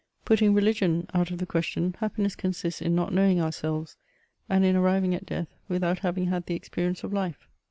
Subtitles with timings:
[0.25, 3.97] Putting religion out of the question, happiness consists in not knowing ourselves,
[4.49, 7.47] and in arriving at death without having had the experience of life.